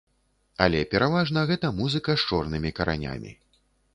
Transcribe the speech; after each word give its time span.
Але 0.65 0.79
пераважна 0.93 1.43
гэта 1.51 1.69
музыка 1.81 2.11
з 2.21 2.25
чорнымі 2.31 2.73
каранямі. 2.79 3.31